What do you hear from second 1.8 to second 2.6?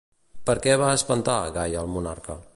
al monarca?